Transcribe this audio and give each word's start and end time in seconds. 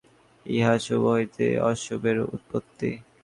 ইহা 0.45 0.73
শুভ 0.85 1.03
হইতে 1.11 1.45
অশুভের 1.69 2.17
উৎপত্তি। 2.27 2.89